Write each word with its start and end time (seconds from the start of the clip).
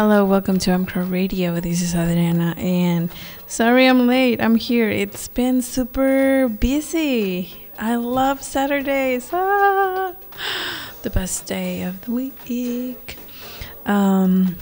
Hello, 0.00 0.24
welcome 0.24 0.56
to 0.60 0.70
Amcro 0.70 1.10
Radio. 1.10 1.60
This 1.60 1.82
is 1.82 1.94
Adriana, 1.94 2.54
and 2.56 3.10
sorry 3.46 3.84
I'm 3.84 4.06
late. 4.06 4.40
I'm 4.40 4.54
here. 4.54 4.88
It's 4.88 5.28
been 5.28 5.60
super 5.60 6.48
busy. 6.48 7.68
I 7.78 7.96
love 7.96 8.42
Saturdays. 8.42 9.28
Ah, 9.30 10.14
the 11.02 11.10
best 11.10 11.44
day 11.44 11.82
of 11.82 12.00
the 12.06 12.12
week. 12.12 13.18
Um, 13.84 14.56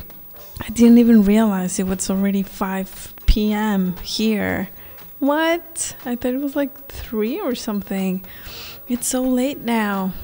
I 0.60 0.70
didn't 0.70 0.98
even 0.98 1.22
realize 1.22 1.78
it 1.78 1.86
was 1.86 2.10
already 2.10 2.42
5 2.42 3.14
p.m. 3.26 3.96
here. 3.98 4.70
What? 5.20 5.94
I 6.04 6.16
thought 6.16 6.34
it 6.34 6.40
was 6.40 6.56
like 6.56 6.88
3 6.88 7.38
or 7.38 7.54
something. 7.54 8.26
It's 8.88 9.06
so 9.06 9.22
late 9.22 9.60
now. 9.60 10.14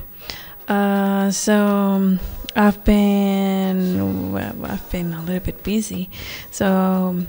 Uh, 0.67 1.31
so 1.31 1.55
um, 1.55 2.21
I've 2.57 2.85
been 2.85 4.33
well, 4.33 4.55
I've 4.65 4.91
been 4.91 5.13
a 5.13 5.23
little 5.23 5.45
bit 5.45 5.63
busy. 5.65 6.09
So 6.51 7.27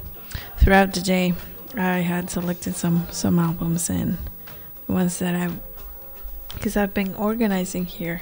throughout 0.60 0.94
the 0.94 1.02
day, 1.02 1.34
I 1.76 2.00
had 2.00 2.30
selected 2.30 2.76
some 2.76 3.08
some 3.12 3.40
albums 3.40 3.90
and 3.90 4.18
ones 4.88 5.20
that 5.20 5.36
I 5.36 5.50
because 6.54 6.78
I've 6.78 6.94
been 6.94 7.16
organizing 7.16 7.86
here 7.86 8.22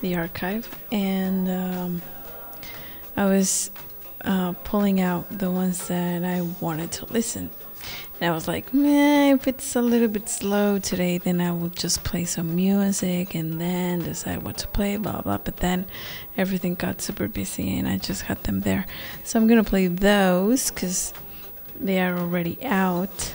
the 0.00 0.16
archive 0.16 0.68
and 0.90 1.48
um, 1.48 2.02
I 3.16 3.26
was 3.26 3.70
uh, 4.24 4.52
pulling 4.64 5.00
out 5.00 5.38
the 5.38 5.50
ones 5.50 5.88
that 5.88 6.24
I 6.24 6.42
wanted 6.60 6.90
to 6.92 7.06
listen 7.06 7.50
and 8.22 8.30
I 8.30 8.34
was 8.36 8.46
like, 8.46 8.72
man, 8.72 9.34
if 9.34 9.48
it's 9.48 9.74
a 9.74 9.82
little 9.82 10.06
bit 10.06 10.28
slow 10.28 10.78
today, 10.78 11.18
then 11.18 11.40
I 11.40 11.50
will 11.50 11.70
just 11.70 12.04
play 12.04 12.24
some 12.24 12.54
music 12.54 13.34
and 13.34 13.60
then 13.60 13.98
decide 13.98 14.44
what 14.44 14.58
to 14.58 14.68
play, 14.68 14.96
blah, 14.96 15.22
blah. 15.22 15.38
But 15.38 15.56
then 15.56 15.86
everything 16.36 16.76
got 16.76 17.00
super 17.00 17.26
busy 17.26 17.76
and 17.76 17.88
I 17.88 17.98
just 17.98 18.22
had 18.22 18.40
them 18.44 18.60
there. 18.60 18.86
So 19.24 19.40
I'm 19.40 19.48
going 19.48 19.60
to 19.60 19.68
play 19.68 19.88
those 19.88 20.70
because 20.70 21.12
they 21.80 22.00
are 22.00 22.16
already 22.16 22.64
out. 22.64 23.34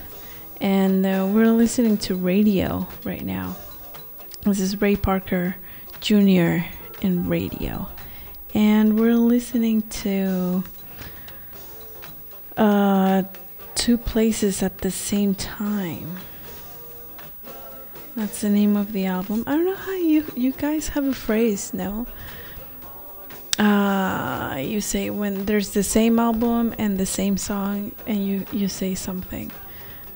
And 0.62 1.06
uh, 1.06 1.28
we're 1.34 1.52
listening 1.52 1.98
to 1.98 2.16
radio 2.16 2.88
right 3.04 3.26
now. 3.26 3.58
This 4.44 4.62
is 4.62 4.80
Ray 4.80 4.96
Parker 4.96 5.58
Jr. 6.00 6.64
in 7.02 7.26
Raydio. 7.26 7.90
And 8.54 8.98
we're 8.98 9.16
listening 9.16 9.82
to. 9.82 10.64
Uh, 12.56 13.24
two 13.78 13.98
places 13.98 14.64
at 14.64 14.80
the 14.80 14.92
same 14.92 15.36
time. 15.36 16.18
That's 18.16 18.42
the 18.42 18.50
name 18.50 18.76
of 18.76 18.92
the 18.92 19.06
album. 19.06 19.44
I 19.46 19.52
don't 19.52 19.66
know 19.66 19.76
how 19.76 19.94
you 19.94 20.26
you 20.36 20.52
guys 20.52 20.90
have 20.90 21.06
a 21.06 21.14
phrase, 21.14 21.74
no? 21.74 22.08
Uh, 23.60 24.58
you 24.60 24.82
say 24.82 25.12
when 25.12 25.46
there's 25.46 25.70
the 25.70 25.84
same 25.84 26.18
album 26.20 26.74
and 26.80 26.98
the 26.98 27.06
same 27.06 27.38
song, 27.38 27.92
and 28.08 28.26
you 28.26 28.46
you 28.52 28.68
say 28.68 28.96
something. 28.96 29.52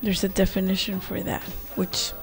There's 0.01 0.23
a 0.23 0.29
definition 0.29 0.99
for 0.99 1.21
that, 1.21 1.43
which 1.77 2.13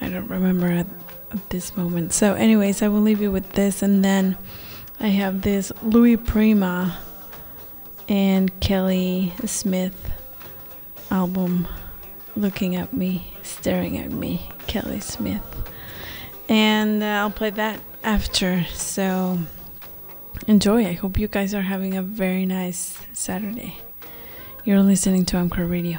I 0.00 0.08
don't 0.08 0.28
remember 0.28 0.68
at, 0.68 0.86
at 1.32 1.50
this 1.50 1.76
moment. 1.76 2.14
So, 2.14 2.32
anyways, 2.32 2.80
I 2.80 2.88
will 2.88 3.02
leave 3.02 3.20
you 3.20 3.30
with 3.30 3.52
this, 3.52 3.82
and 3.82 4.02
then 4.02 4.38
I 4.98 5.08
have 5.08 5.42
this 5.42 5.70
Louis 5.82 6.16
Prima 6.16 6.96
and 8.08 8.58
Keely 8.60 9.32
Smith 9.44 10.12
album 11.10 11.66
looking 12.36 12.76
at 12.76 12.92
me, 12.92 13.32
staring 13.42 13.98
at 13.98 14.10
me, 14.10 14.48
Keely 14.66 15.00
Smith. 15.00 15.42
And 16.48 17.02
uh, 17.02 17.06
I'll 17.06 17.30
play 17.30 17.50
that 17.50 17.80
after. 18.04 18.64
So 18.72 19.38
enjoy. 20.46 20.86
I 20.86 20.92
hope 20.92 21.18
you 21.18 21.28
guys 21.28 21.54
are 21.54 21.62
having 21.62 21.96
a 21.96 22.02
very 22.02 22.46
nice 22.46 22.98
Saturday. 23.12 23.78
You're 24.64 24.82
listening 24.82 25.24
to 25.26 25.36
Amcro 25.36 25.68
Radio. 25.70 25.98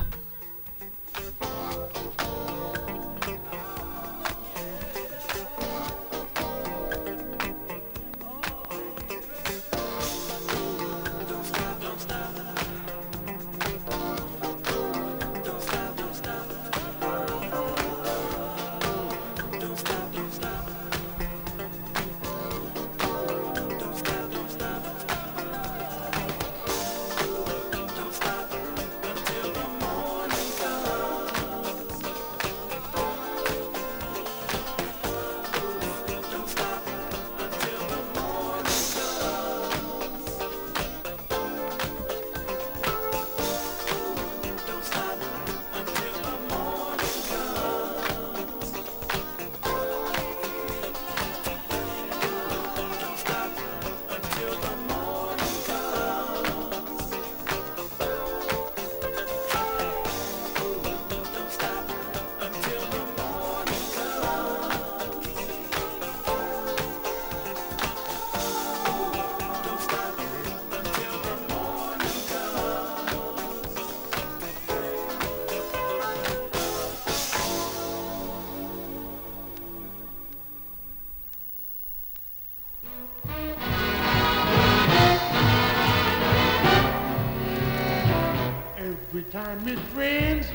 every 89.10 89.24
time 89.32 89.66
it 89.66 89.80
friends, 89.94 90.48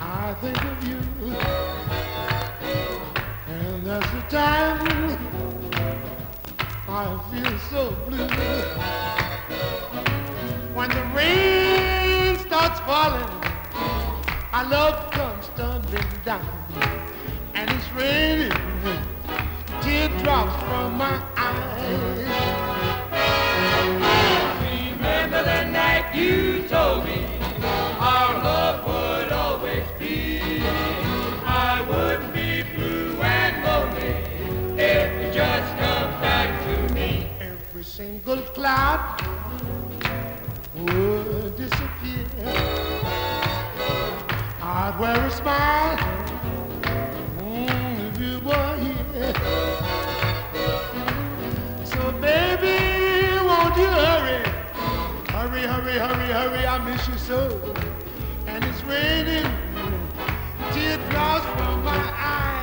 I 0.00 0.34
think 0.40 0.64
of 0.64 0.88
you. 0.88 0.98
And 3.48 3.86
that's 3.86 4.10
the 4.10 4.22
time 4.28 5.18
I 6.88 7.06
feel 7.30 7.58
so 7.70 7.94
blue. 8.08 8.26
When 10.74 10.90
the 10.90 11.04
rain 11.14 12.36
starts 12.38 12.80
falling, 12.80 13.30
I 14.52 14.66
love 14.68 15.12
comes 15.12 15.48
tumbling 15.54 16.12
down. 16.24 16.44
And 17.54 17.70
it's 17.70 17.88
raining 17.92 18.50
teardrops 19.80 20.62
from 20.64 20.96
my 20.96 21.22
eyes. 21.36 21.92
Remember 24.60 25.42
the 25.44 25.70
night 25.70 25.91
you 26.14 26.68
told 26.68 27.04
me 27.04 27.26
our 27.98 28.34
love 28.44 28.86
would 28.86 29.32
always 29.32 29.86
be. 29.98 30.40
I 31.44 31.84
wouldn't 31.88 32.34
be 32.34 32.62
blue 32.74 33.20
and 33.22 33.64
lonely 33.64 34.14
if 34.82 35.26
you 35.26 35.32
just 35.32 35.68
come 35.78 36.10
back 36.20 36.48
to 36.66 36.94
me. 36.94 37.30
Every 37.40 37.84
single 37.84 38.42
cloud 38.54 39.22
would 40.74 41.56
disappear. 41.56 42.26
I'd 44.60 44.96
wear 44.98 45.26
a 45.26 45.30
smile. 45.30 46.01
hurry, 55.98 56.32
hurry, 56.32 56.56
hurry, 56.56 56.66
I 56.66 56.78
miss 56.84 57.06
you 57.08 57.18
so. 57.18 57.74
And 58.46 58.64
it's 58.64 58.82
raining 58.84 59.44
teardrops 60.72 61.44
from 61.44 61.84
my 61.84 62.12
eyes. 62.16 62.61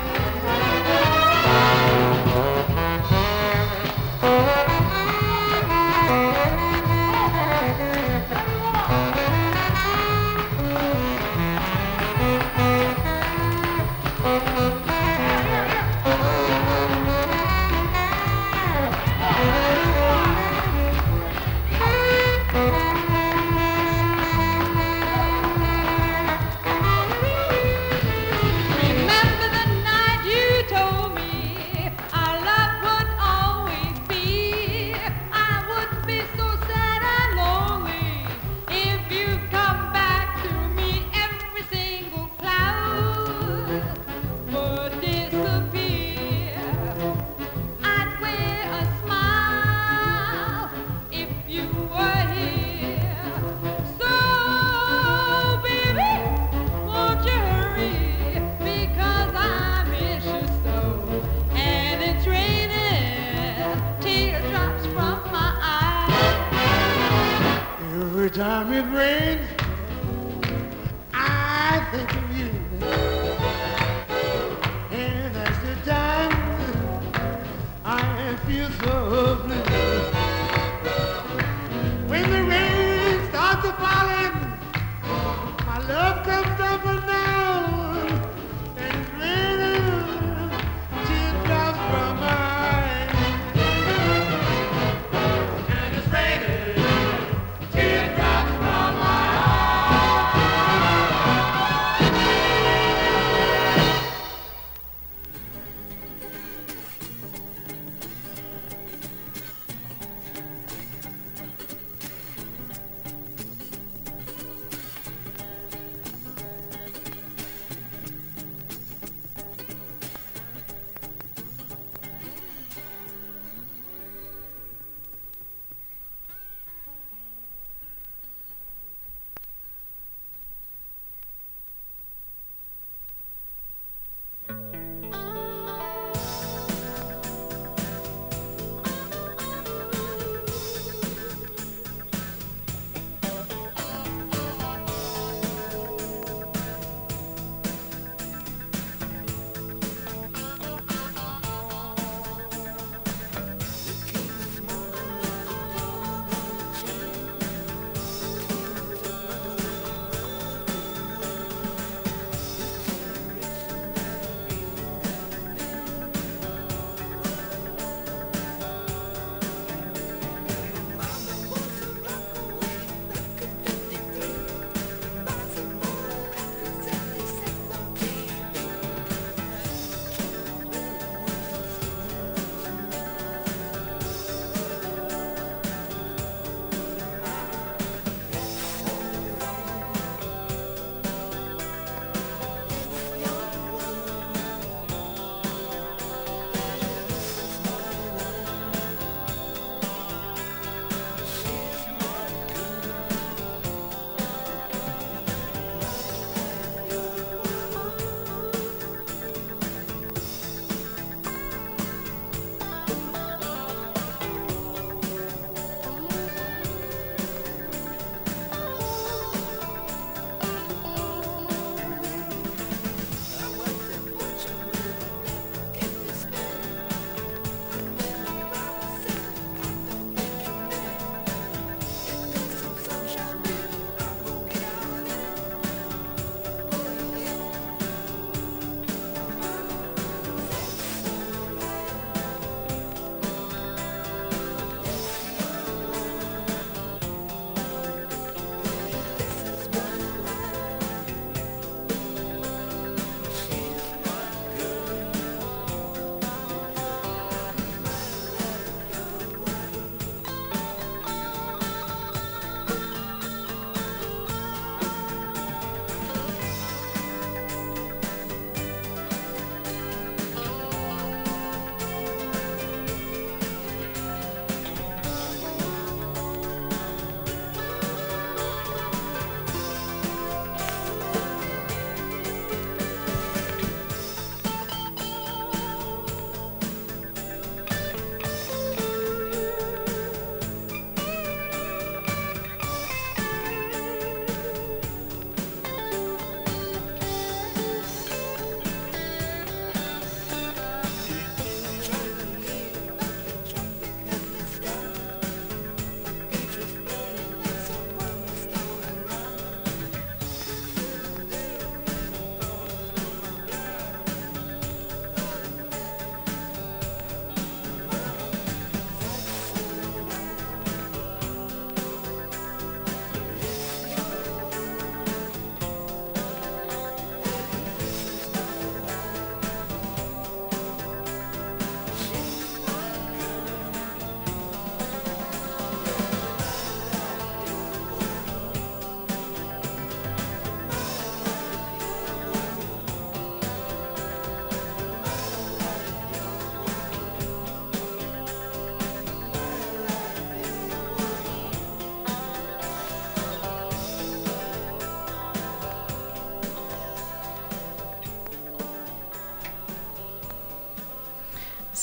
Time 68.59 68.73
it 68.73 68.93
rains, 68.93 69.58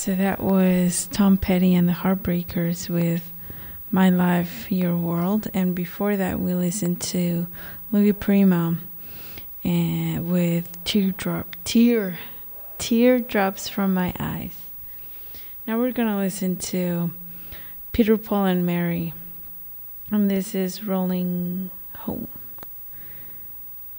So 0.07 0.15
that 0.15 0.41
was 0.41 1.09
Tom 1.11 1.37
Petty 1.37 1.75
and 1.75 1.89
the 1.89 1.91
Heartbreakers 1.91 2.89
with 2.89 3.29
My 3.91 4.09
Life, 4.09 4.71
Your 4.71 4.95
World. 4.95 5.49
And 5.53 5.75
before 5.75 6.15
that, 6.15 6.39
we 6.39 6.53
listened 6.53 7.01
to 7.01 7.45
Louis 7.91 8.13
Prima 8.13 8.77
and 9.65 10.17
eh, 10.17 10.21
with 10.21 10.81
Teardrop, 10.85 11.57
Tear, 11.65 12.19
Teardrops 12.77 13.67
from 13.67 13.93
My 13.93 14.13
Eyes. 14.17 14.55
Now 15.67 15.77
we're 15.77 15.91
going 15.91 16.07
to 16.07 16.15
listen 16.15 16.55
to 16.55 17.11
Peter, 17.91 18.15
Paul, 18.15 18.45
and 18.45 18.65
Mary. 18.65 19.13
And 20.09 20.31
this 20.31 20.55
is 20.55 20.85
Rolling 20.85 21.69
Home. 21.97 22.29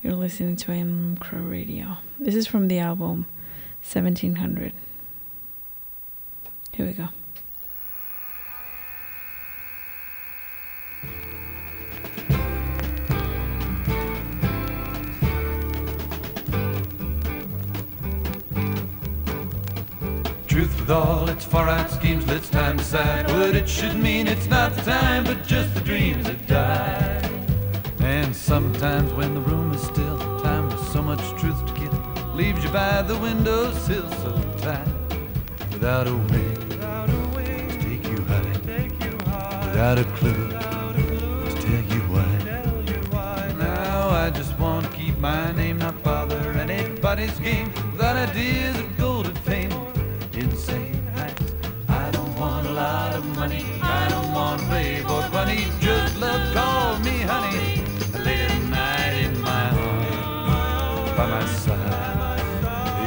You're 0.02 0.14
listening 0.14 0.56
to 0.56 0.72
AM 0.72 1.18
Crow 1.18 1.40
Radio. 1.40 1.98
This 2.18 2.34
is 2.34 2.46
from 2.46 2.68
the 2.68 2.78
album 2.78 3.26
1700. 3.82 4.72
Here 6.78 6.87
we 6.87 6.92
go. 6.92 7.08
Truth 20.47 20.78
with 20.78 20.88
all 20.88 21.28
its 21.28 21.44
far 21.44 21.68
out 21.68 21.90
schemes, 21.90 22.25
let's 22.28 22.49
time 22.49 22.76
decide 22.76 23.26
what 23.26 23.56
it 23.56 23.68
should 23.68 23.97
mean. 23.97 24.28
It's 24.28 24.47
not 24.47 24.73
the 24.76 24.82
time, 24.82 25.25
but 25.25 25.44
just 25.44 25.75
the 25.75 25.80
dreams 25.80 26.26
that 26.26 26.47
die. 26.47 27.28
And 27.99 28.37
sometimes 28.37 29.12
when 29.14 29.35
the 29.35 29.40
room 29.40 29.73
is 29.73 29.82
still, 29.82 30.16
time 30.38 30.68
with 30.68 30.88
so 30.92 31.02
much 31.02 31.18
truth 31.40 31.66
to 31.66 31.73
kill 31.75 32.35
leaves 32.37 32.62
you 32.62 32.70
by 32.70 33.02
the 33.02 33.18
windowsill 33.18 34.08
so 34.23 34.40
tight, 34.58 34.87
without 35.73 36.06
a 36.06 36.14
way 36.14 36.67
without 39.78 39.99
a 40.00 40.04
clue 40.18 40.49
to 40.49 41.52
tell 41.62 41.85
you 41.94 42.00
why. 42.11 42.26
Now 43.58 44.08
I 44.08 44.28
just 44.28 44.58
want 44.58 44.87
to 44.87 44.92
keep 44.92 45.16
my 45.18 45.52
name, 45.52 45.78
not 45.78 46.02
bother 46.02 46.50
anybody's 46.50 47.38
game, 47.38 47.73
without 47.92 48.16
ideas 48.16 48.76
of 48.76 48.97
gold 48.97 49.26
and 49.26 49.38
fame. 49.38 49.70
Insane 50.32 51.00
heights. 51.14 51.52
I 51.88 52.11
don't 52.11 52.35
want 52.40 52.66
a 52.66 52.73
lot 52.73 53.14
of 53.14 53.25
money. 53.37 53.64
I 53.80 54.08
don't 54.08 54.32
want 54.35 54.61
a 54.62 54.64
playboy 54.64 55.30
bunny. 55.30 55.68
Just 55.78 56.18
love, 56.18 56.42
call 56.54 56.99
me 56.99 57.20
honey. 57.20 57.85
Late 58.25 58.50
at 58.50 58.62
night 58.78 59.14
in 59.26 59.40
my 59.42 59.70
arms, 59.87 61.16
by 61.16 61.26
my 61.37 61.47
side, 61.47 62.40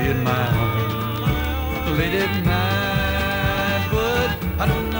in 0.07 0.23
my 0.23 0.47
arms. 0.63 1.99
Late 1.99 2.15
at 2.25 2.45
night, 2.45 3.89
but 3.91 4.61
I 4.61 4.65
don't 4.67 4.90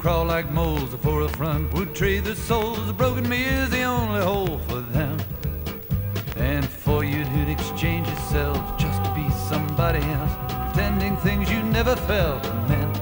crawl 0.00 0.24
like 0.24 0.50
moles 0.50 0.88
before 0.88 1.20
a 1.20 1.28
front 1.28 1.70
would 1.74 1.94
trade 1.94 2.24
their 2.24 2.34
souls. 2.34 2.88
A 2.88 2.92
broken 2.92 3.28
me 3.28 3.44
is 3.44 3.68
the 3.68 3.82
only 3.82 4.22
hole 4.22 4.56
for 4.60 4.80
them. 4.80 5.18
And 6.36 6.66
for 6.66 7.04
you 7.04 7.22
who'd 7.22 7.50
exchange 7.50 8.08
yourselves 8.08 8.82
just 8.82 9.04
to 9.04 9.14
be 9.14 9.28
somebody 9.50 9.98
else, 9.98 10.32
pretending 10.48 11.18
things 11.18 11.50
you 11.50 11.62
never 11.64 11.94
felt 11.96 12.46
and 12.46 12.68
meant. 12.70 12.96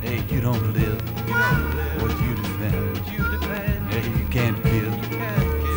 Hey, 0.00 0.24
you 0.34 0.40
don't 0.40 0.72
live 0.72 0.98
what 2.00 2.12
you 2.22 2.34
defend. 2.36 2.96
Hey, 3.92 4.08
you 4.18 4.26
can't 4.30 4.56
give, 4.64 4.94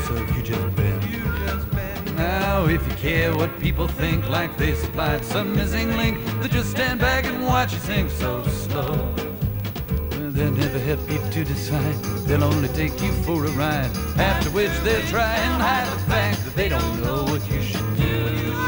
so 0.05 0.15
you 0.37 0.41
just 0.41 0.73
bend. 0.77 2.15
Now, 2.15 2.65
if 2.65 2.87
you 2.87 2.93
care 2.93 3.35
what 3.35 3.59
people 3.59 3.89
think, 3.89 4.29
like 4.29 4.55
they 4.55 4.73
supplied 4.73 5.25
some 5.25 5.53
missing 5.53 5.97
link, 5.97 6.17
they 6.41 6.47
just 6.47 6.71
stand 6.71 7.01
back 7.01 7.25
and 7.25 7.45
watch 7.45 7.73
you 7.73 7.79
sink 7.79 8.09
so 8.09 8.41
slow. 8.47 9.18
They'll 10.39 10.51
never 10.51 10.79
help 10.79 11.01
you 11.11 11.19
to 11.31 11.43
decide. 11.43 11.95
They'll 12.25 12.45
only 12.45 12.69
take 12.69 13.01
you 13.01 13.11
for 13.23 13.43
a 13.43 13.49
ride. 13.49 13.91
After 14.17 14.49
which 14.51 14.71
they'll 14.85 15.05
try 15.07 15.35
and 15.35 15.61
hide 15.61 15.91
the 15.91 15.99
fact 16.03 16.45
that 16.45 16.55
they 16.55 16.69
don't 16.69 17.03
know 17.03 17.25
what 17.25 17.45
you 17.51 17.61
should 17.61 17.97
do. 17.97 18.58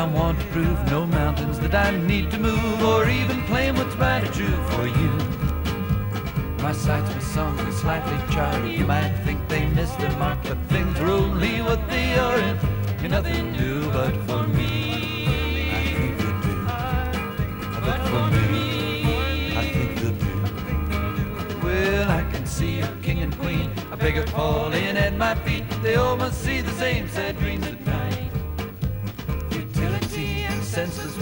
I 0.00 0.04
want 0.06 0.40
to 0.40 0.46
prove, 0.46 0.90
no 0.90 1.06
mountains 1.06 1.60
that 1.60 1.74
I 1.74 1.90
need 1.90 2.30
to 2.30 2.38
move, 2.38 2.82
or 2.82 3.06
even 3.06 3.42
claim 3.42 3.76
what's 3.76 3.94
right 3.96 4.24
or 4.24 4.32
true 4.32 4.56
for 4.70 4.86
you. 4.86 5.10
My 6.62 6.72
sights, 6.72 7.10
my 7.10 7.18
song 7.18 7.58
is 7.68 7.76
slightly 7.76 8.16
charred. 8.34 8.66
You 8.66 8.86
might 8.86 9.12
think 9.26 9.46
they 9.46 9.66
missed 9.66 9.98
their 9.98 10.16
mark, 10.16 10.38
but 10.44 10.56
things 10.70 10.98
are 11.00 11.10
only 11.10 11.60
what 11.60 11.86
they 11.90 12.18
are, 12.18 12.36
and 12.36 12.58
you're 13.02 13.10
nothing 13.10 13.52
new 13.52 13.90
but 13.90 14.16
for 14.26 14.46
me. 14.46 15.68
I 15.70 15.84
think 15.92 16.16
they 16.16 16.32
do, 16.48 16.56
but 17.84 18.00
for 18.08 18.26
me, 18.30 19.54
I 19.58 19.64
think 19.74 20.00
they 20.00 20.12
do. 20.24 21.60
Well, 21.62 22.10
I 22.10 22.22
can 22.32 22.46
see 22.46 22.80
a 22.80 22.88
king 23.02 23.18
and 23.18 23.38
queen, 23.38 23.70
a 23.92 23.98
beggar 23.98 24.26
falling 24.28 24.96
at 24.96 25.14
my 25.18 25.34
feet. 25.44 25.64
They 25.82 25.96
all 25.96 26.16
must 26.16 26.42
see 26.42 26.62
the 26.62 26.72
same 26.72 27.06
sad 27.06 27.38
dreams 27.38 27.66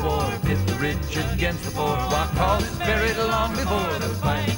war 0.03 0.31
pit 0.43 0.59
the 0.67 0.75
rich 0.75 1.17
against 1.33 1.65
the 1.65 1.71
poor. 1.71 1.97
Cause 2.37 2.63
is 2.63 2.79
buried 2.79 3.17
long 3.17 3.51
before 3.53 3.99
the 3.99 4.15
fight. 4.23 4.57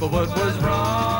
But 0.00 0.10
what 0.10 0.28
was 0.36 0.58
wrong? 0.58 1.13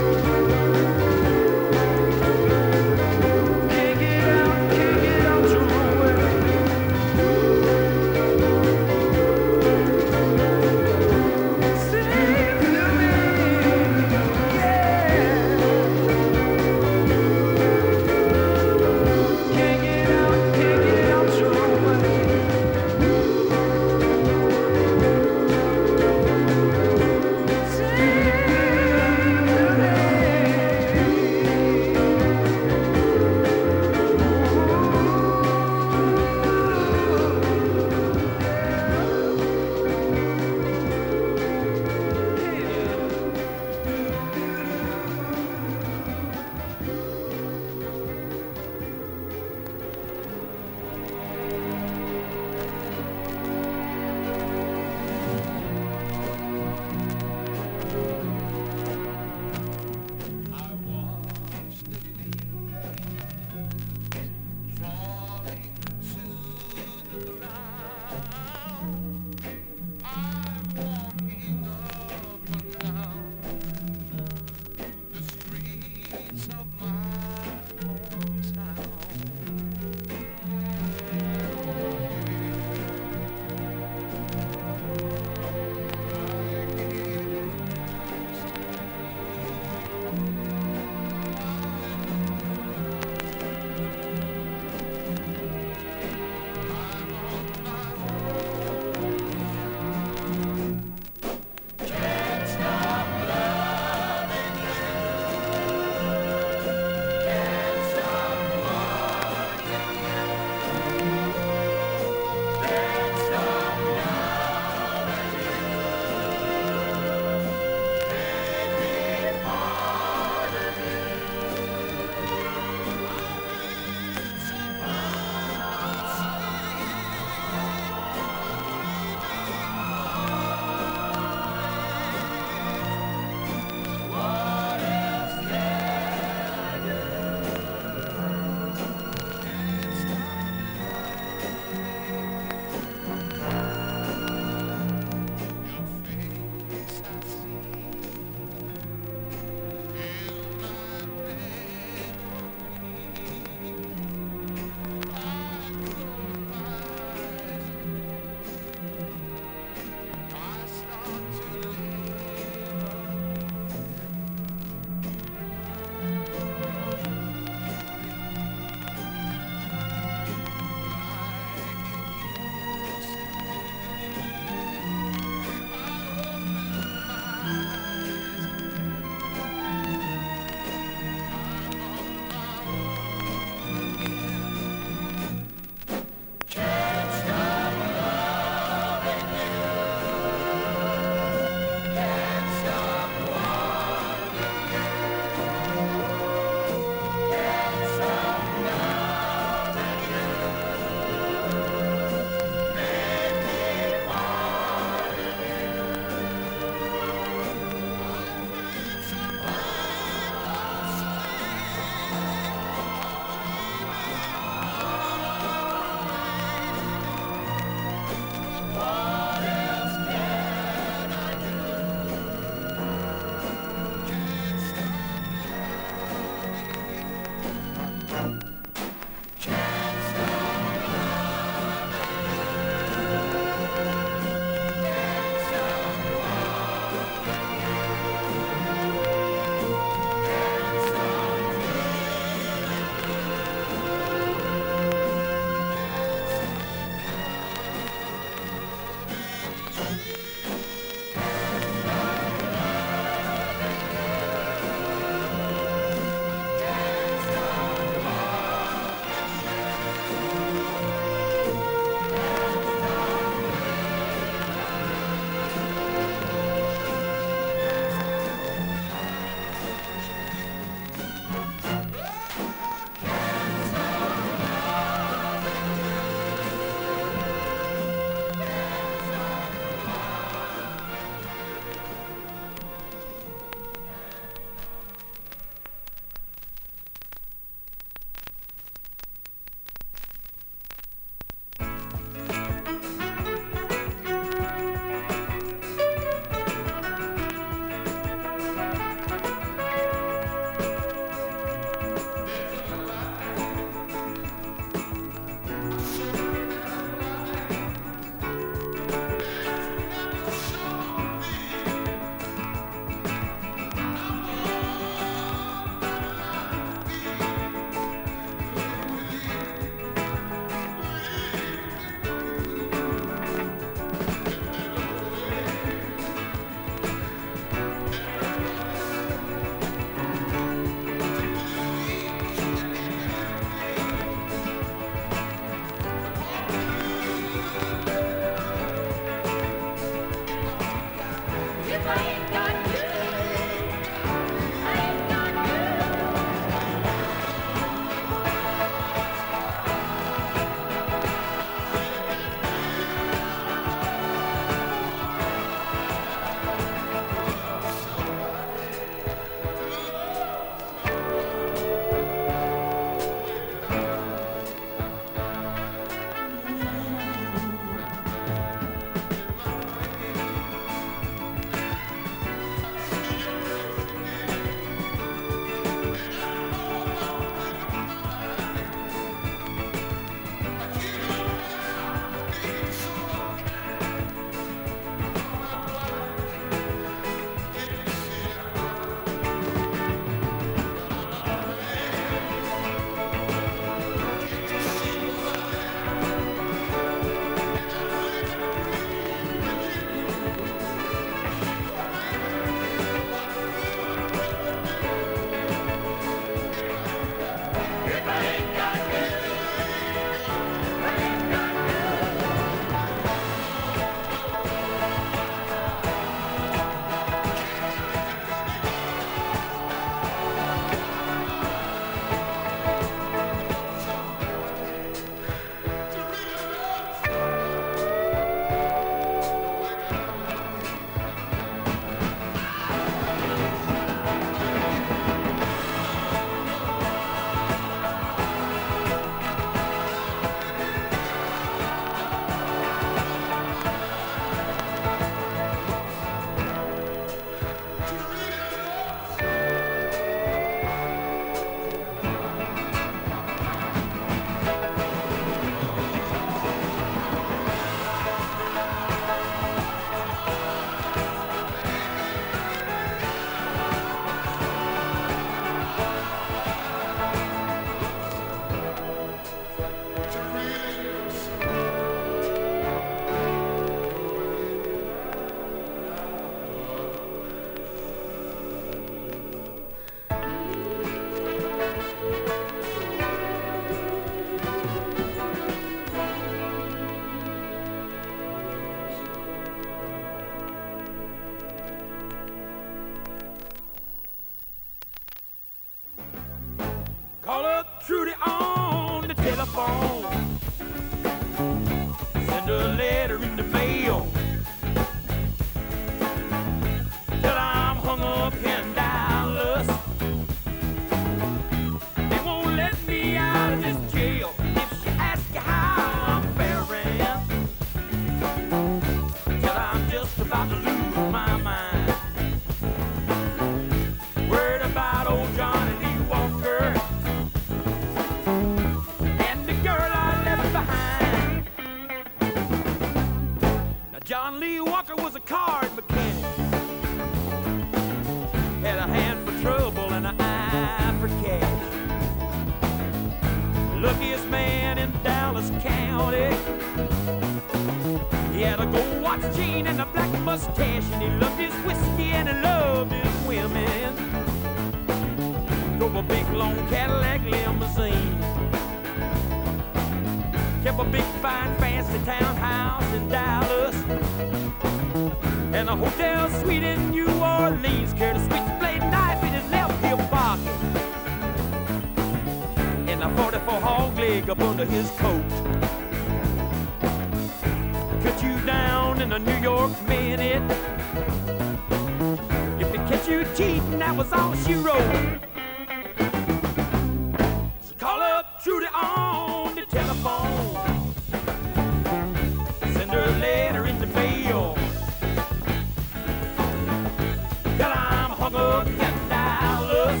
In 598.34 599.08
Dallas. 599.10 600.00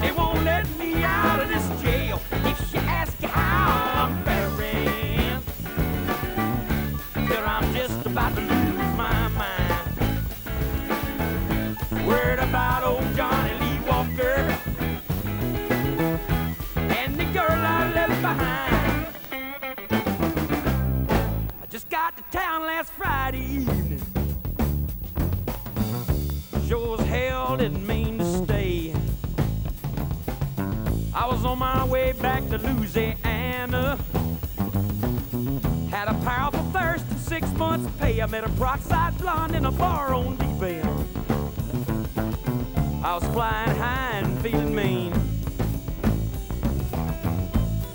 They 0.00 0.10
won't 0.12 0.42
let 0.42 0.66
me 0.78 1.02
out 1.04 1.38
of 1.38 1.48
this 1.50 1.82
jail 1.82 2.18
if 2.30 2.72
you 2.72 2.80
how 3.28 4.06
I'm 4.06 4.24
faring. 4.24 5.42
I'm 7.44 7.74
just 7.74 8.06
about 8.06 8.34
to 8.36 8.40
lose 8.40 8.96
my 8.96 9.28
mind. 9.28 9.98
Word 12.06 12.38
about 12.38 12.84
old 12.84 13.14
Johnny 13.14 13.52
Lee 13.60 13.80
Walker 13.86 14.56
and 16.74 17.20
the 17.20 17.26
girl 17.34 17.50
I 17.50 17.92
left 17.92 18.22
behind. 18.22 19.06
I 21.62 21.66
just 21.68 21.90
got 21.90 22.16
to 22.16 22.22
town 22.30 22.62
last 22.62 22.90
Friday 22.92 23.81
I 38.20 38.26
met 38.26 38.44
a 38.44 38.48
peroxide 38.50 39.16
blonde 39.18 39.54
in 39.54 39.64
a 39.64 39.70
bar 39.70 40.12
on 40.12 40.36
Deep 40.36 40.84
Ellum. 40.84 41.08
I 43.02 43.14
was 43.14 43.24
flying 43.32 43.76
high 43.76 44.18
and 44.18 44.38
feeling 44.40 44.74
mean. 44.74 45.12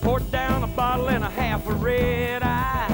Poured 0.02 0.30
down 0.32 0.64
a 0.64 0.68
bottle 0.68 1.10
and 1.10 1.24
a 1.24 1.30
half 1.30 1.68
of 1.68 1.84
red 1.84 2.42
eye. 2.42 2.88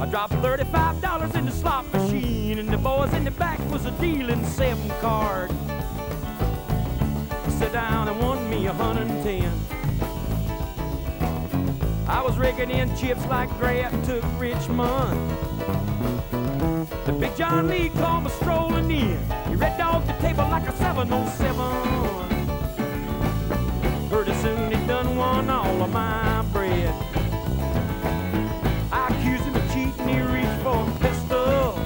I 0.00 0.06
dropped 0.06 0.34
$35 0.34 1.34
in 1.34 1.46
the 1.46 1.52
slot 1.52 1.90
machine, 1.92 2.58
and 2.58 2.68
the 2.68 2.78
boys 2.78 3.14
in 3.14 3.24
the 3.24 3.30
back 3.32 3.58
was 3.70 3.86
a 3.86 3.90
dealing 3.92 4.44
seven 4.44 4.90
card. 5.00 5.50
I 7.30 7.48
sat 7.48 7.72
down 7.72 8.08
and 8.08 8.20
won 8.20 8.50
me 8.50 8.66
a 8.66 8.72
110. 8.74 9.50
I 12.06 12.20
was 12.20 12.36
raking 12.36 12.70
in 12.70 12.94
chips 12.96 13.24
like 13.26 13.48
Grant 13.58 14.04
took 14.04 14.24
Richmond. 14.38 15.43
Big 17.20 17.36
John 17.36 17.68
Lee 17.68 17.90
come 17.90 18.26
a 18.26 18.30
strolling 18.30 18.90
in. 18.90 19.18
He 19.48 19.54
red 19.54 19.78
dogged 19.78 20.08
the 20.08 20.14
table 20.14 20.48
like 20.48 20.68
a 20.68 20.72
707. 20.76 21.54
Pretty 24.08 24.34
soon 24.34 24.72
he 24.72 24.86
done 24.86 25.16
won 25.16 25.48
all 25.48 25.82
of 25.82 25.92
my 25.92 26.44
bread. 26.52 26.92
I 28.92 29.08
accused 29.10 29.44
him 29.44 29.54
of 29.54 29.62
cheating, 29.72 30.08
he 30.08 30.20
reached 30.20 30.62
for 30.62 30.82
a 30.82 30.90
pistol. 30.98 31.78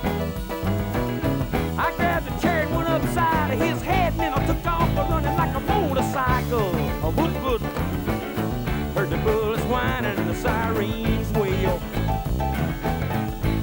I 1.78 1.92
grabbed 1.96 2.26
the 2.26 2.40
chair 2.40 2.62
and 2.62 2.74
went 2.74 2.88
upside 2.88 3.52
of 3.52 3.60
his 3.60 3.82
head, 3.82 4.12
and 4.12 4.20
then 4.20 4.32
I 4.32 4.46
took 4.46 4.66
off 4.66 5.10
running 5.10 5.36
like 5.36 5.54
a 5.54 5.60
motorcycle. 5.60 6.74
A 7.04 7.10
wood 7.10 7.34
wood. 7.42 7.60
Heard 8.94 9.10
the 9.10 9.18
bullets 9.18 9.62
whining 9.64 10.16
and 10.18 10.28
the 10.30 10.34
sirens 10.34 11.30
wail. 11.32 11.80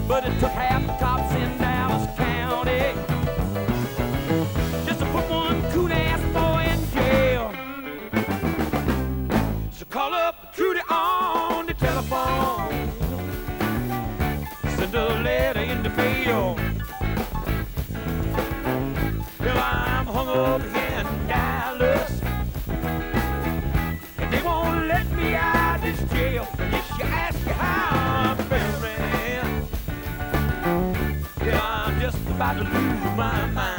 But 0.07 0.23
it 0.25 0.39
took 0.39 0.51
half 0.51 0.94
this 25.81 25.99
jail. 26.11 26.47
You 26.97 27.05
how 27.05 28.31
I'm 28.31 28.37
faring. 28.49 29.67
Yeah, 31.45 31.61
I'm 31.61 31.99
just 31.99 32.17
about 32.27 32.53
to 32.57 32.63
lose 32.63 33.17
my 33.17 33.45
mind. 33.47 33.74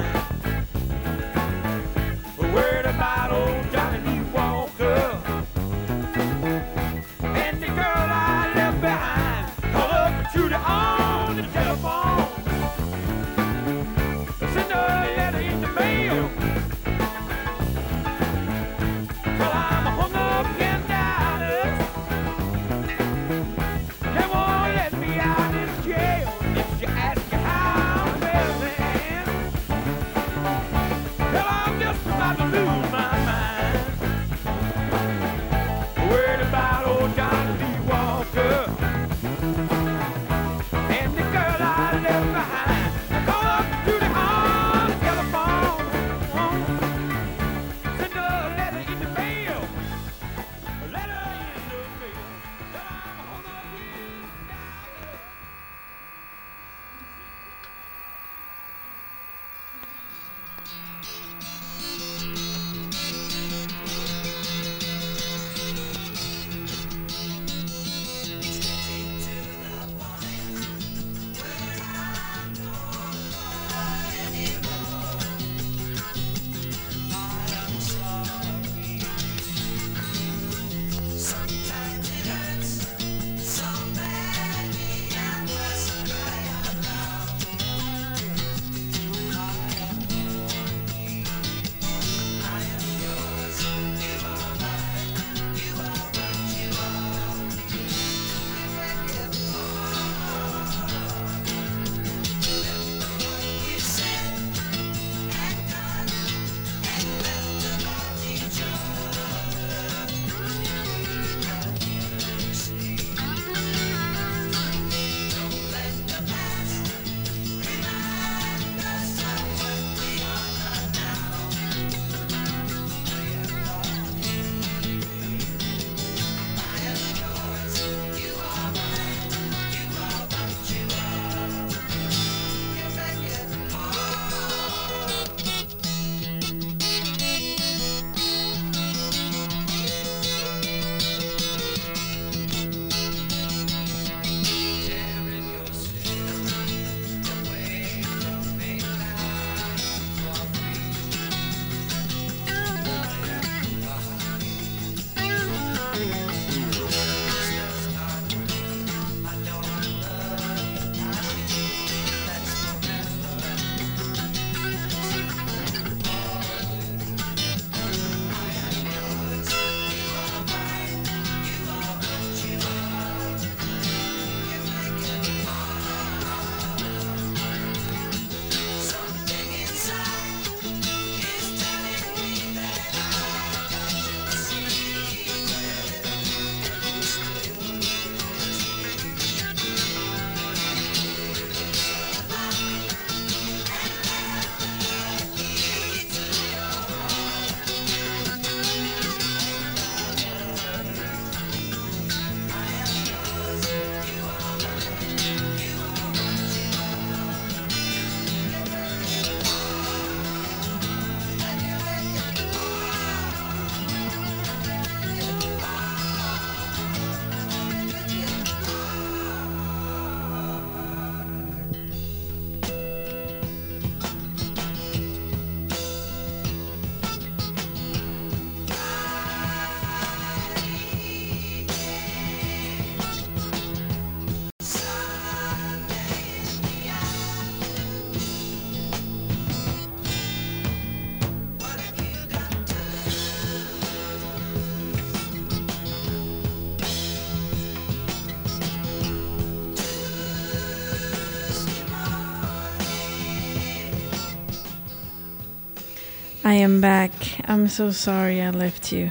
I 256.47 256.53
am 256.53 256.81
back. 256.81 257.11
I'm 257.49 257.67
so 257.67 257.91
sorry 257.91 258.41
I 258.41 258.51
left 258.51 258.93
you 258.93 259.11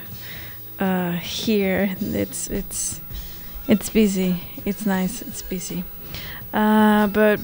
uh, 0.80 1.12
here. 1.12 1.94
It's 2.00 2.50
it's 2.50 3.02
it's 3.68 3.90
busy. 3.90 4.40
It's 4.64 4.86
nice. 4.86 5.22
It's 5.22 5.42
busy. 5.42 5.84
Uh, 6.54 7.08
but 7.08 7.42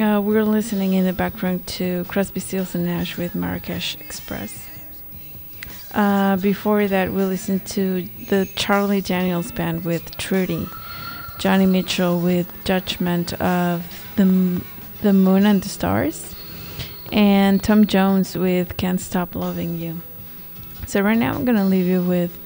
uh, 0.00 0.22
we're 0.24 0.42
listening 0.42 0.94
in 0.94 1.04
the 1.04 1.12
background 1.12 1.66
to 1.66 2.04
Crosby, 2.08 2.40
Stills 2.40 2.74
and 2.74 2.86
Nash 2.86 3.18
with 3.18 3.34
Marrakesh 3.34 3.98
Express. 4.00 4.66
Uh, 5.92 6.36
before 6.36 6.86
that, 6.86 7.12
we 7.12 7.22
listened 7.22 7.66
to 7.66 8.08
the 8.30 8.48
Charlie 8.56 9.02
Daniels 9.02 9.52
Band 9.52 9.84
with 9.84 10.16
Trudy, 10.16 10.66
Joni 11.36 11.68
Mitchell 11.68 12.20
with 12.20 12.50
Judgment 12.64 13.34
of 13.34 13.84
the 14.16 14.22
M- 14.22 14.64
the 15.02 15.12
Moon 15.12 15.44
and 15.44 15.62
the 15.62 15.68
Stars, 15.68 16.35
and 17.12 17.62
Tom 17.62 17.86
Jones 17.86 18.36
with 18.36 18.76
Can't 18.76 19.00
Stop 19.00 19.34
Loving 19.34 19.78
You. 19.78 20.00
So 20.86 21.00
right 21.00 21.18
now, 21.18 21.34
I'm 21.34 21.44
gonna 21.44 21.64
leave 21.64 21.86
you 21.86 22.02
with 22.02 22.36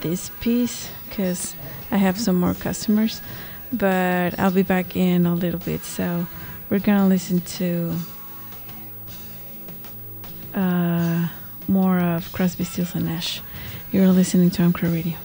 this 0.00 0.30
piece 0.40 0.90
because 1.08 1.54
I 1.90 1.96
have 1.96 2.18
some 2.18 2.36
more 2.36 2.54
customers, 2.54 3.20
but 3.72 4.38
I'll 4.38 4.50
be 4.50 4.62
back 4.62 4.96
in 4.96 5.26
a 5.26 5.34
little 5.34 5.60
bit. 5.60 5.82
So 5.84 6.26
we're 6.70 6.78
gonna 6.80 7.08
listen 7.08 7.40
to 7.40 7.96
uh, 10.54 11.28
more 11.68 11.98
of 11.98 12.32
Crosby, 12.32 12.64
Stills 12.64 12.94
and 12.94 13.06
Nash. 13.06 13.40
You're 13.92 14.08
listening 14.08 14.50
to 14.50 14.62
Anchor 14.62 14.88
Radio. 14.88 15.16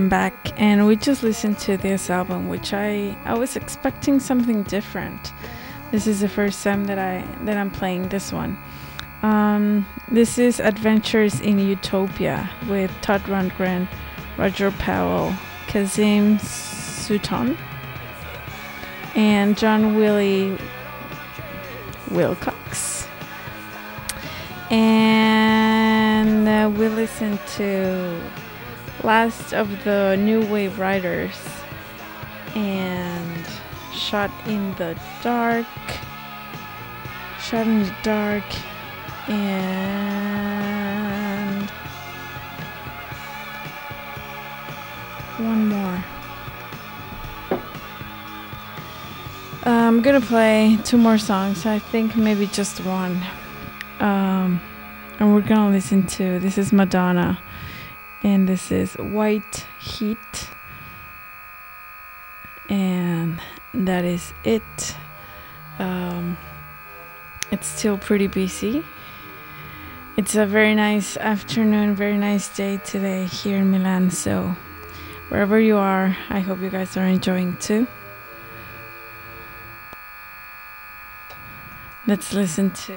So 0.00 0.02
I 0.02 0.06
am 0.06 0.08
back, 0.08 0.58
and 0.58 0.86
we 0.86 0.96
just 0.96 1.22
listened 1.22 1.58
to 1.58 1.76
this 1.76 2.08
album, 2.08 2.48
which 2.48 2.72
I 2.72 3.14
I 3.26 3.34
was 3.34 3.54
expecting 3.54 4.18
something 4.18 4.62
different. 4.62 5.34
This 5.90 6.06
is 6.06 6.20
the 6.20 6.28
first 6.28 6.64
time 6.64 6.86
that 6.86 6.98
I 6.98 7.22
that 7.44 7.58
I'm 7.58 7.70
playing 7.70 8.08
this 8.08 8.32
one. 8.32 8.56
Um, 9.22 9.84
this 10.10 10.38
is 10.38 10.58
Adventures 10.58 11.40
in 11.40 11.58
Utopia 11.58 12.48
with 12.66 12.90
Todd 13.02 13.20
Rundgren, 13.28 13.86
Roger 14.38 14.70
Powell, 14.70 15.34
Kasim 15.66 16.38
Sulton, 16.38 17.58
and 19.14 19.58
John 19.58 19.96
Willie 19.96 20.56
Wilcox. 22.10 23.06
And 24.70 26.48
uh, 26.48 26.70
we 26.70 26.88
listened 26.88 27.38
to 27.58 28.18
last 29.04 29.54
of 29.54 29.68
the 29.84 30.16
new 30.16 30.44
wave 30.46 30.78
riders 30.78 31.38
and 32.54 33.46
shot 33.92 34.30
in 34.46 34.74
the 34.74 34.98
dark 35.22 35.66
shot 37.40 37.66
in 37.66 37.82
the 37.82 37.94
dark 38.02 38.44
and 39.28 40.10
one 45.38 45.68
more. 45.68 46.04
I'm 49.62 50.02
gonna 50.02 50.20
play 50.20 50.78
two 50.84 50.98
more 50.98 51.18
songs 51.18 51.64
i 51.66 51.78
think 51.78 52.16
maybe 52.16 52.46
just 52.46 52.80
one. 52.80 53.20
Um, 54.00 54.60
and 55.18 55.34
we're 55.34 55.40
gonna 55.40 55.70
listen 55.70 56.06
to 56.08 56.38
this 56.40 56.58
is 56.58 56.72
madonna 56.72 57.38
and 58.22 58.48
this 58.48 58.70
is 58.70 58.94
white 58.94 59.66
heat. 59.80 60.50
And 62.68 63.40
that 63.74 64.04
is 64.04 64.32
it. 64.44 64.96
Um, 65.78 66.36
it's 67.50 67.66
still 67.66 67.98
pretty 67.98 68.26
busy. 68.26 68.84
It's 70.16 70.34
a 70.36 70.44
very 70.44 70.74
nice 70.74 71.16
afternoon 71.16 71.94
very 71.94 72.16
nice 72.18 72.54
day 72.54 72.76
today 72.84 73.24
here 73.24 73.56
in 73.56 73.70
milan. 73.70 74.10
So 74.10 74.54
wherever 75.30 75.58
you 75.58 75.76
are 75.78 76.16
i 76.28 76.40
hope 76.40 76.60
you 76.60 76.68
guys 76.68 76.96
are 76.96 77.06
enjoying 77.06 77.56
too. 77.56 77.86
Let's 82.06 82.34
listen 82.34 82.70
to 82.70 82.96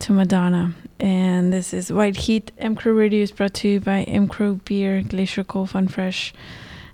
to 0.00 0.12
Madonna. 0.12 0.74
And 1.00 1.50
this 1.50 1.72
is 1.72 1.90
White 1.90 2.16
Heat. 2.16 2.52
M 2.58 2.76
Crew 2.76 2.92
Radio 2.92 3.22
is 3.22 3.32
brought 3.32 3.54
to 3.54 3.68
you 3.68 3.80
by 3.80 4.02
M 4.02 4.28
Crew 4.28 4.60
Beer, 4.66 5.00
Glacier 5.00 5.42
Cold 5.42 5.70
Fun 5.70 5.88
Fresh. 5.88 6.34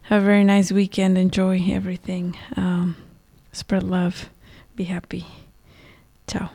Have 0.03 0.23
a 0.23 0.25
very 0.25 0.45
nice 0.45 0.71
weekend. 0.71 1.19
Enjoy 1.19 1.61
everything. 1.69 2.39
Um, 2.57 2.97
spread 3.51 3.83
love. 3.83 4.31
Be 4.77 4.85
happy. 4.85 5.27
Ciao. 6.29 6.51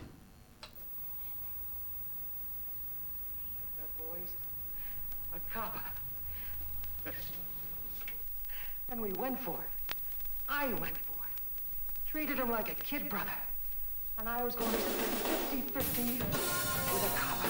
And 8.90 9.02
we 9.02 9.12
went 9.14 9.40
for 9.42 9.56
it. 9.56 9.96
I 10.48 10.68
went 10.68 10.80
for 10.80 10.86
it. 10.86 12.10
Treated 12.10 12.38
him 12.38 12.50
like 12.50 12.72
a 12.72 12.76
kid 12.76 13.10
brother. 13.10 13.32
And 14.22 14.30
I 14.30 14.44
was 14.44 14.56
going 14.56 14.70
to 14.70 14.78
50-50 14.78 16.20
with 16.22 17.02
a 17.02 17.12
cop. 17.18 17.42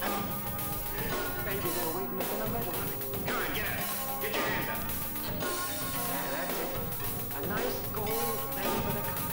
copper. 0.00 0.26
Benji's 1.46 1.74
there 1.76 1.90
waiting 1.94 2.10
in 2.10 2.18
the 2.18 2.48
middle. 2.50 2.74
Come 3.26 3.36
on, 3.36 3.54
get 3.54 3.62
up. 3.62 3.78
Get 4.22 4.34
your 4.34 4.42
hand 4.42 4.66
up. 4.74 4.82
Yeah, 6.10 6.26
that's 6.34 6.58
it. 6.58 6.74
A 7.36 7.46
nice 7.46 7.78
gold 7.94 8.38
medal 8.56 8.78
for 8.82 8.90
the 8.90 9.02
cop. 9.06 9.30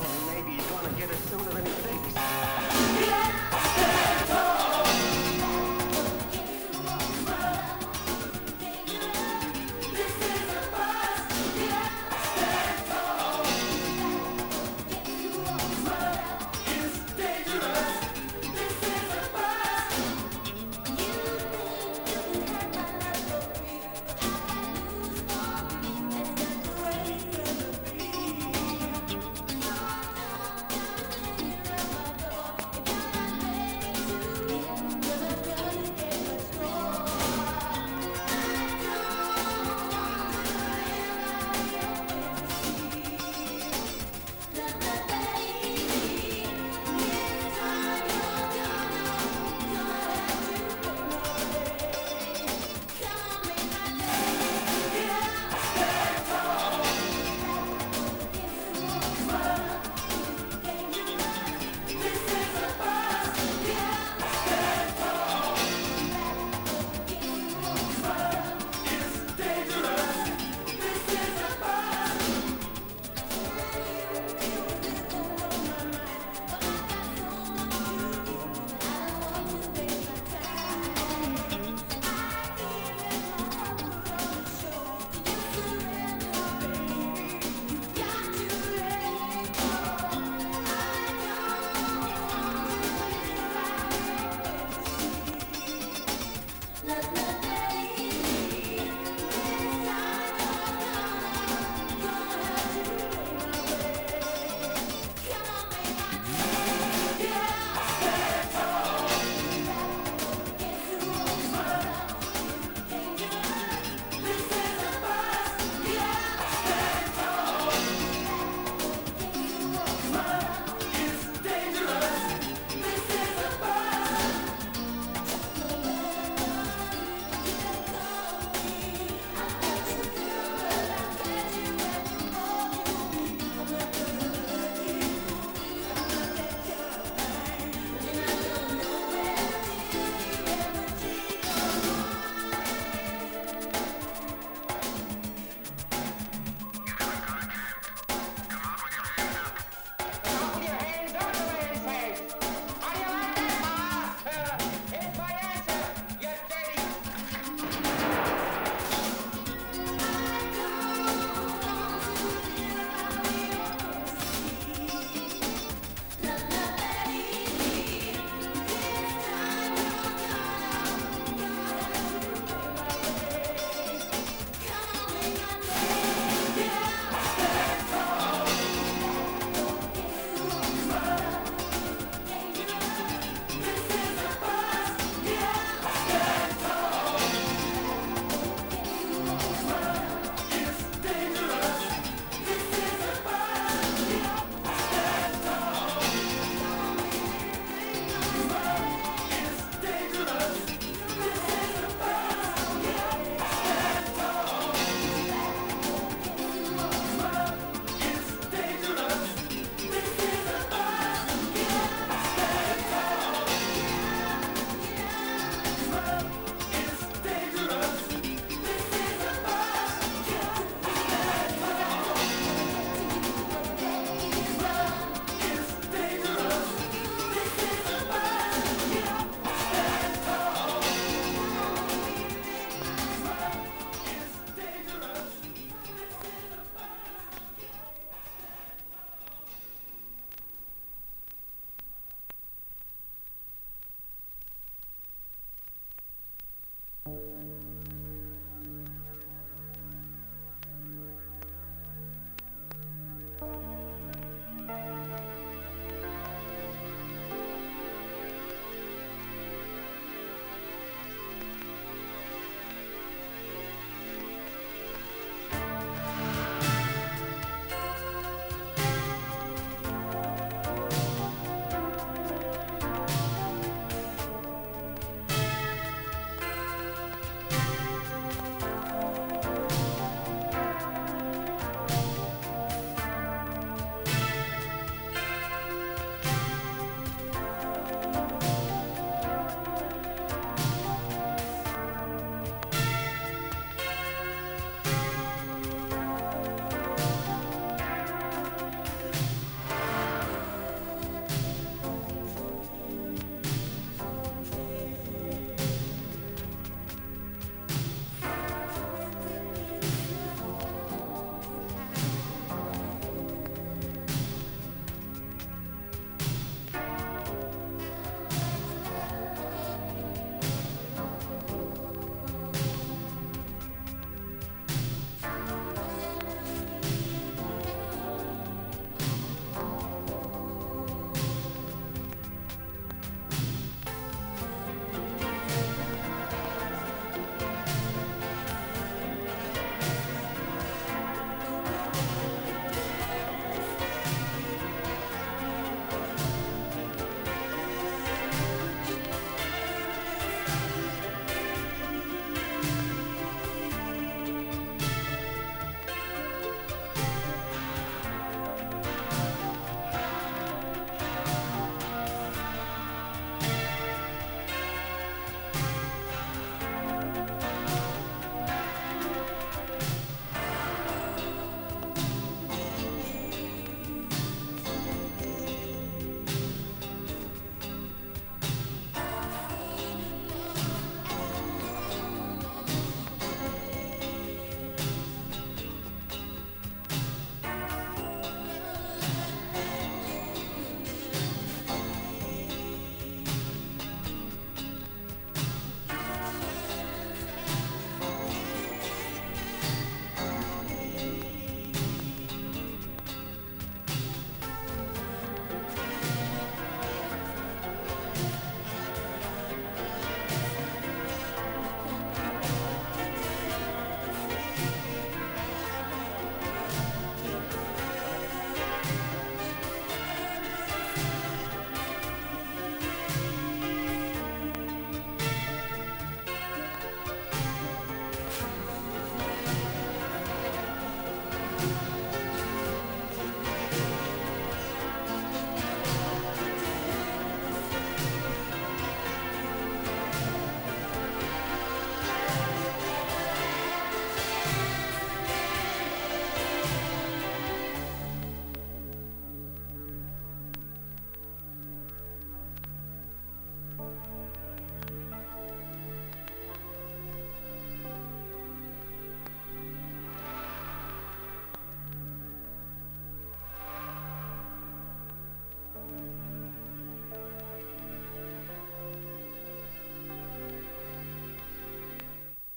Or 0.00 0.16
maybe 0.32 0.50
he's 0.56 0.64
going 0.64 0.86
to 0.88 0.98
get 0.98 1.08
it 1.10 1.20
sooner 1.28 1.52
than 1.52 1.66
he 1.66 1.77